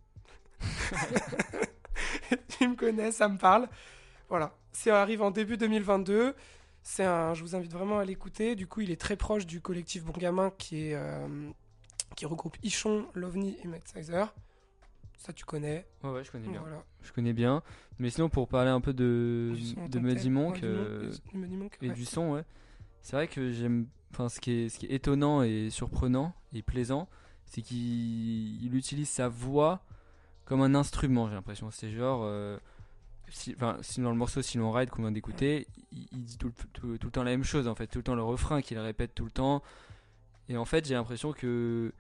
[2.49, 3.69] tu me connais, ça me parle.
[4.31, 6.35] Voilà, ça arrive en début 2022.
[6.83, 8.55] C'est un, je vous invite vraiment à l'écouter.
[8.55, 11.51] Du coup, il est très proche du collectif Bon Gamin qui est euh,
[12.17, 14.33] qui regroupe Ichon, Lovni et Matt Sizer.
[15.19, 15.87] Ça, tu connais.
[16.03, 16.61] Ouais, ouais, je connais bien.
[16.61, 16.83] Voilà.
[17.03, 17.63] Je connais bien.
[17.99, 19.55] Mais sinon, pour parler un peu de,
[19.89, 20.31] de Muddy.
[20.31, 21.95] Monk euh, Monk, Muddy Monk, et ouais.
[21.95, 22.45] du son, ouais.
[23.03, 23.87] C'est vrai que j'aime.
[24.13, 27.09] Enfin, ce qui, est, ce qui est étonnant et surprenant et plaisant,
[27.45, 29.83] c'est qu'il il utilise sa voix
[30.47, 31.71] comme un instrument, j'ai l'impression.
[31.71, 32.23] C'est genre.
[32.25, 32.57] euh,
[33.31, 36.37] si, enfin, si dans le morceau Si l'on ride qu'on vient d'écouter, il, il dit
[36.39, 37.87] tout tout- le temps la même chose, en fait.
[37.87, 39.63] Tout le temps le refrain qu'il répète tout le temps.
[40.49, 41.93] Et en fait, j'ai l'impression que.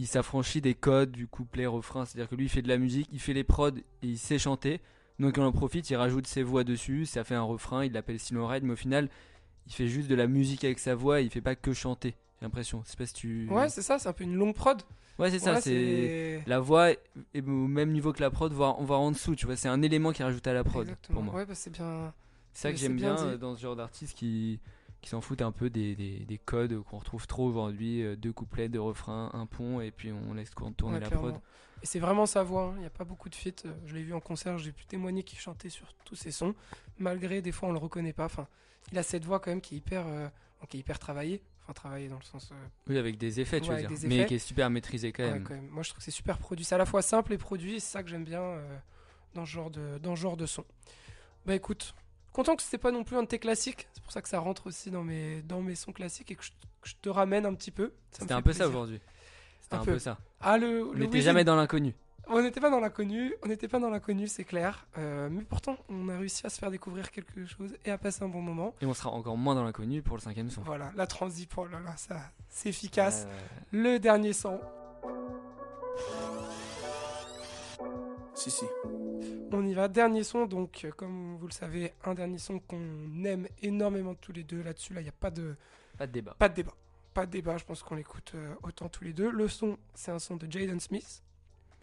[0.00, 3.08] Il s'affranchit des codes du couplet refrain, c'est-à-dire que lui il fait de la musique,
[3.12, 4.80] il fait les prods et il sait chanter.
[5.20, 8.18] Donc on en profite, il rajoute ses voix dessus, ça fait un refrain, il l'appelle
[8.18, 9.08] Silent Ride, mais au final,
[9.68, 12.16] il fait juste de la musique avec sa voix, il fait pas que chanter.
[12.44, 12.82] L'impression.
[12.84, 13.48] C'est pas si tu.
[13.50, 14.80] Ouais, c'est ça, c'est un peu une longue prod.
[15.18, 15.54] Ouais, c'est ça.
[15.54, 16.98] Ouais, c'est la voix est
[17.34, 19.34] est au même niveau que la prod, voire, voire en dessous.
[19.34, 21.14] Tu vois, c'est un élément qui rajoute à la prod Exactement.
[21.16, 21.34] pour moi.
[21.36, 22.12] Ouais, bah, c'est bien.
[22.52, 23.22] C'est ça que j'aime bien dit.
[23.24, 24.60] euh, dans ce genre d'artistes qui
[25.00, 28.32] qui s'en foutent un peu des, des, des codes qu'on retrouve trop aujourd'hui, euh, deux
[28.32, 31.34] couplets, deux refrains, un pont et puis on laisse tourner Ouais, la prod.
[31.82, 32.72] Et c'est vraiment sa voix, hein.
[32.76, 33.66] il n'y a pas beaucoup de feats.
[33.66, 36.54] Euh, Je l'ai vu en concert, j'ai pu témoigner qu'il chantait sur tous ses sons,
[36.98, 38.24] malgré des fois on le reconnaît pas.
[38.24, 38.48] Enfin,
[38.92, 40.28] il a cette voix quand même qui est hyper, euh,
[40.70, 41.42] qui est hyper travaillée.
[41.64, 42.50] Enfin, travaillée dans le sens.
[42.52, 42.56] euh,
[42.88, 45.32] Oui, avec des effets, tu Ouais, veux dire, mais qui est super maîtrisé quand ouais,
[45.32, 45.44] même.
[45.44, 45.68] quand même.
[45.68, 46.64] Moi je trouve que c'est super produit.
[46.64, 48.76] C'est à la fois simple et produit, c'est ça que j'aime bien euh,
[49.34, 50.64] dans, ce genre de, dans ce genre de son.
[51.46, 51.94] Bah écoute,
[52.32, 53.88] content que c'était pas non plus un de tes classiques.
[53.94, 56.44] C'est pour ça que ça rentre aussi dans mes, dans mes sons classiques et que
[56.44, 56.50] je,
[56.82, 57.92] que je te ramène un petit peu.
[58.12, 59.00] C'était un peu ça aujourd'hui.
[59.62, 59.92] C'était Un un, peu.
[59.92, 60.18] peu ça.
[60.40, 61.94] Ah, le, On n'était jamais dans l'inconnu.
[62.28, 64.86] On n'était pas dans l'inconnu, on n'était pas dans l'inconnu, c'est clair.
[64.98, 68.22] Euh, mais pourtant, on a réussi à se faire découvrir quelque chose et à passer
[68.24, 68.74] un bon moment.
[68.80, 70.62] Et on sera encore moins dans l'inconnu pour le cinquième son.
[70.62, 73.26] Voilà, la transi, oh là là, ça, c'est efficace.
[73.28, 73.38] Euh,
[73.72, 74.58] Le dernier son,
[78.34, 78.64] Si, si.
[79.52, 79.88] on y va.
[79.88, 84.32] Dernier son, donc, euh, comme vous le savez, un dernier son qu'on aime énormément tous
[84.32, 84.62] les deux.
[84.62, 85.54] Là-dessus, là, il n'y a pas de,
[85.98, 86.34] pas de débat.
[86.38, 86.72] pas de débat.
[87.12, 88.32] Pas de débat, je pense qu'on l'écoute
[88.64, 89.30] autant tous les deux.
[89.30, 91.22] Le son, c'est un son de Jaden Smith,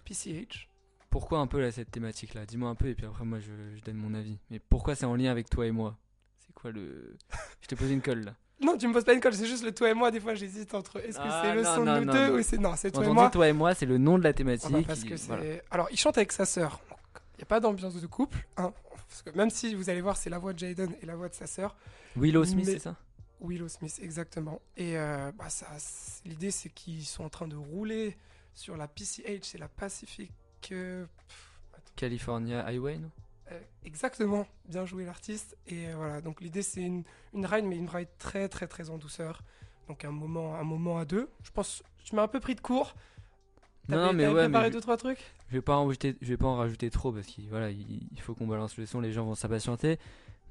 [0.04, 0.68] PCH.
[1.10, 3.52] Pourquoi un peu là cette thématique là Dis-moi un peu et puis après moi je,
[3.76, 4.38] je donne mon avis.
[4.50, 5.98] Mais pourquoi c'est en lien avec toi et moi?
[6.40, 7.18] C'est quoi le
[7.62, 8.36] Je t'ai posé une colle là.
[8.64, 10.12] Non, tu me poses pas une colle, c'est juste le toi et moi.
[10.12, 12.36] Des fois, j'hésite entre est-ce que Ah, c'est le non, son de nous deux non.
[12.36, 12.58] ou c'est.
[12.60, 13.30] Non, c'est toi et moi.
[13.32, 14.68] toi et moi, c'est le nom de la thématique.
[14.72, 15.56] Ah bah, parce que voilà.
[15.72, 16.80] Alors, il chante avec sa sœur.
[17.34, 18.38] Il n'y a pas d'ambiance de couple.
[18.58, 18.72] hein,
[19.10, 21.28] parce que même si vous allez voir, c'est la voix de Jaden et la voix
[21.28, 21.76] de sa sœur.
[22.16, 22.96] Willow Smith, Mais- c'est ça?
[23.44, 24.62] Willow Smith, exactement.
[24.78, 25.48] Et euh, bah,
[26.26, 28.16] l'idée, c'est qu'ils sont en train de rouler
[28.54, 30.32] sur la PCH, c'est la Pacific.
[30.72, 31.62] euh, pff,
[31.96, 33.12] California Highway, non?
[33.52, 35.58] Euh, exactement, bien joué l'artiste.
[35.68, 38.90] Et euh, voilà, donc l'idée, c'est une, une ride, mais une ride très, très, très
[38.90, 39.42] en douceur.
[39.88, 41.30] Donc un moment, un moment à deux.
[41.44, 42.96] Je pense, tu m'as un peu pris de court.
[43.90, 45.20] Non, mais ouais, préparé mais je, deux, trois trucs?
[45.50, 48.08] je vais pas en rajouter, je vais pas en rajouter trop parce qu'il voilà, il,
[48.12, 50.00] il faut qu'on balance le son, les gens vont s'impatienter.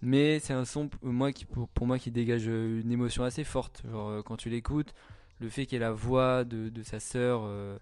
[0.02, 3.82] Mais c'est un son moi qui pour, pour moi qui dégage une émotion assez forte.
[3.90, 4.94] Genre quand tu l'écoutes,
[5.40, 7.78] le fait qu'il y ait la voix de, sa sœur euh,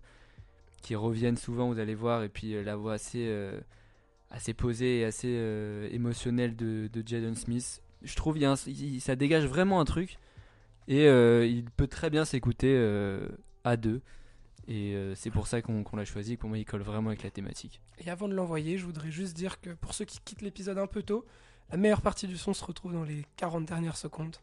[0.83, 3.61] qui revienne souvent, vous allez voir, et puis euh, la voix assez euh,
[4.31, 5.29] assez posée et assez
[5.91, 7.83] émotionnelle de, de Jaden Smith.
[8.03, 8.37] Je trouve
[9.01, 10.19] ça dégage vraiment un truc
[10.87, 12.77] et il peut très bien s'écouter
[13.65, 14.03] à deux.
[14.69, 16.37] Et c'est pour ça qu'on qu'on l'a choisi.
[16.37, 17.81] Pour moi, il colle vraiment avec la thématique.
[18.05, 20.87] Et avant de l'envoyer, je voudrais juste dire que pour ceux qui quittent l'épisode un
[20.87, 21.25] peu tôt,
[21.71, 24.37] la meilleure partie du son se retrouve dans les 40 dernières secondes.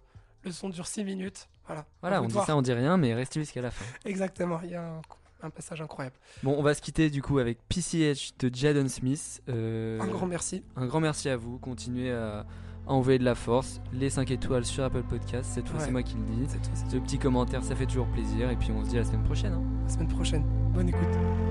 [0.45, 1.47] Le son dure 6 minutes.
[1.67, 1.85] Voilà.
[2.01, 2.45] Voilà, on dit voir.
[2.45, 3.83] ça, on dit rien, mais restez jusqu'à la fin.
[4.05, 5.01] Exactement, il y a un,
[5.41, 6.15] un passage incroyable.
[6.43, 9.41] Bon, on va se quitter du coup avec PCH de Jaden Smith.
[9.49, 10.63] Euh, Un grand merci.
[10.75, 11.57] un grand merci à vous.
[11.57, 12.45] Continuez à,
[12.87, 13.81] à envoyer de la force.
[13.91, 15.49] Les 5 étoiles sur Apple Podcast.
[15.53, 15.85] Cette fois, Ouais.
[15.85, 16.45] c'est moi qui le dis.
[16.47, 18.49] Cette fois-ci, Ce petit commentaire, ça fait toujours plaisir.
[18.51, 19.53] Et puis, on se dit à la semaine prochaine.
[19.53, 19.63] hein.
[19.87, 20.43] la semaine prochaine.
[20.73, 21.44] Bonne écoute.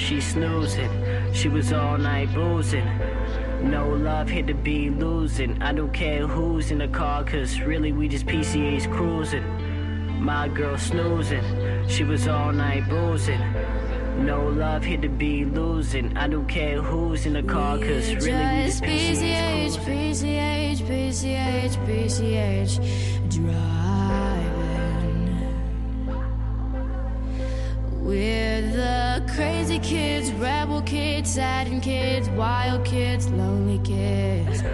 [0.00, 0.90] She snoozing.
[1.32, 2.88] She was all night boozing.
[3.62, 5.60] No love here to be losing.
[5.62, 9.44] I don't care who's in the car, cause really we just PCH cruising.
[10.22, 11.44] My girl snoozing.
[11.86, 13.40] She was all night boozing.
[14.24, 16.16] No love here to be losing.
[16.16, 20.78] I don't care who's in the car, cause really we just PCH PCH.
[20.90, 22.72] PCH, PCH,
[23.28, 24.70] driving.
[28.02, 28.39] We're
[29.40, 34.60] crazy kids, rebel kids, saddened kids, wild kids, lonely kids.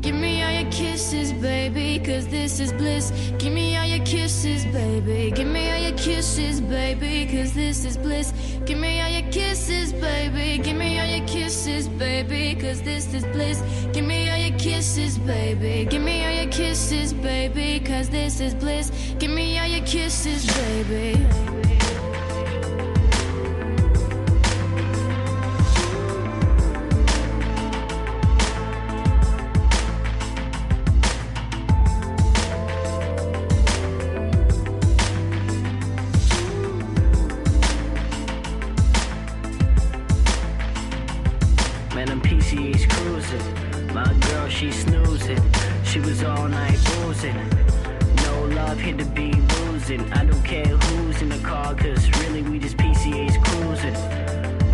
[0.00, 3.12] Give me all your kisses, baby, cause this is bliss.
[3.38, 5.30] Give me all your kisses, baby.
[5.30, 8.32] Give me all your kisses, baby, cause this is bliss.
[8.64, 10.62] Give me all your kisses, baby.
[10.62, 13.60] Give me all your kisses, baby, cause this is bliss.
[13.92, 14.21] Give me
[14.62, 15.84] kisses, baby.
[15.90, 18.92] Give me all your kisses, baby, cause this is bliss.
[19.18, 21.18] Give me all your kisses, baby.
[41.96, 43.71] Man, I'm PCH cruising.
[43.94, 45.42] My girl, she snoozing.
[45.84, 47.36] She was all night boozing.
[48.24, 50.10] No love here to be losing.
[50.14, 53.92] I don't care who's in the car, cause really we just PCH cruising.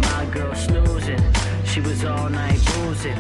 [0.03, 1.21] My girl snoozing.
[1.65, 3.19] She was all night boozing.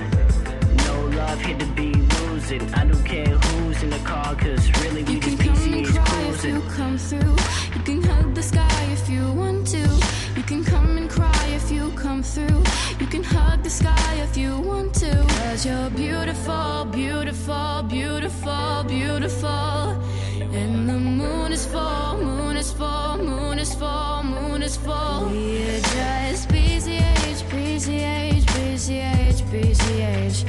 [0.86, 2.62] No love here to be losing.
[2.74, 5.86] I don't care who's in the car, cause really we You can just come and
[5.86, 6.70] cry if you cruising.
[6.78, 7.36] come through.
[7.74, 10.07] You can hug the sky if you want to.
[10.48, 12.62] You can come and cry if you come through.
[12.98, 15.14] You can hug the sky if you want to.
[15.28, 20.00] Cause you're beautiful, beautiful, beautiful, beautiful.
[20.40, 25.28] And the moon is full, moon is full, moon is full, moon is full.
[25.28, 30.44] We're just PCH, PCH, PCH, PCH.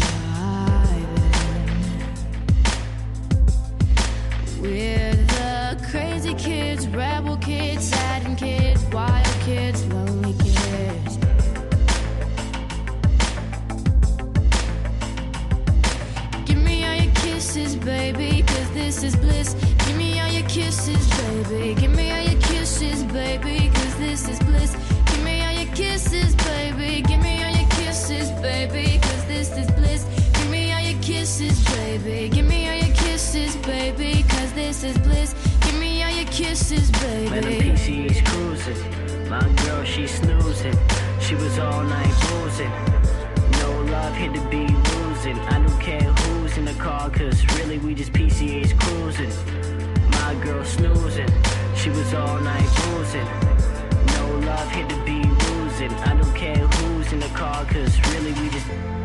[0.00, 1.12] Driving.
[4.60, 11.16] We're the crazy kids, rebel kids, saddened kids, wild kids, lonely kids.
[16.44, 19.54] Give me all your kisses, baby, cause this is bliss.
[19.86, 21.74] Give me all your kisses, baby.
[21.80, 24.72] Give me all your kisses, baby, cause this is bliss.
[25.06, 27.00] Give me all your kisses, baby.
[27.00, 30.04] Give me all your kisses, baby, cause this is bliss.
[30.34, 32.28] Give me all your kisses, baby.
[32.28, 35.34] Give me all your kisses, baby, cause this is bliss.
[35.62, 37.70] Give me all your kisses, Man, I'm baby.
[37.70, 39.17] PCH cruising.
[39.28, 40.74] My girl, she snoozing.
[41.20, 42.70] She was all night boozing.
[43.60, 45.38] No love here to be losing.
[45.38, 49.30] I don't care who's in the car, cause really we just PCH cruising.
[50.12, 51.28] My girl snoozing.
[51.76, 53.28] She was all night boozing.
[54.16, 55.92] No love, hit the beat losing.
[56.08, 58.97] I don't care who's in the car, cause really we just.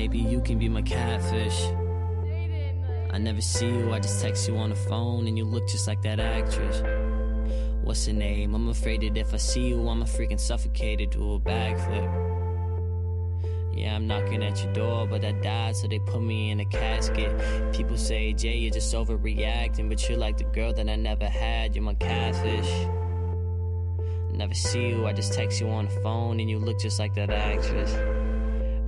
[0.00, 1.62] Baby, you can be my catfish.
[3.10, 5.86] I never see you, I just text you on the phone, and you look just
[5.86, 6.82] like that actress.
[7.82, 8.54] What's her name?
[8.54, 12.08] I'm afraid that if I see you, I'ma freaking suffocate do a backflip.
[13.76, 16.64] Yeah, I'm knocking at your door, but I died, so they put me in a
[16.64, 17.30] casket.
[17.74, 21.76] People say, Jay, you're just overreacting, but you're like the girl that I never had.
[21.76, 22.88] You're my catfish.
[24.32, 27.12] Never see you, I just text you on the phone, and you look just like
[27.16, 28.19] that actress.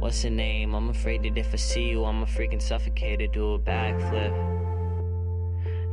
[0.03, 0.74] What's her name?
[0.74, 4.34] I'm afraid that if I see you, I'ma freaking suffocate do a backflip.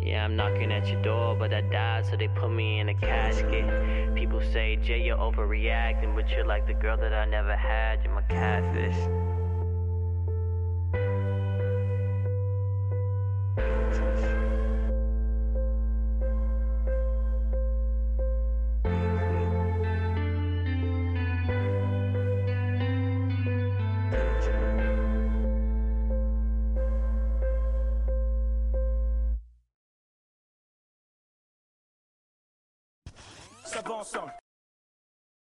[0.03, 2.95] Yeah, I'm knocking at your door, but I died, so they put me in a
[2.95, 4.15] casket.
[4.15, 8.03] People say, Jay, you're overreacting, but you're like the girl that I never had.
[8.03, 8.97] You're my catfish.